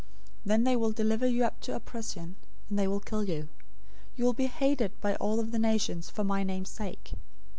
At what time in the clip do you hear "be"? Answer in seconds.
4.33-4.47